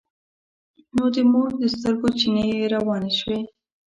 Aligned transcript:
نو 0.95 1.05
د 1.15 1.17
مور 1.31 1.49
د 1.61 1.63
سترګو 1.75 2.07
چينې 2.19 2.43
يې 2.53 2.61
روانې 2.73 3.11
شوې. 3.19 3.39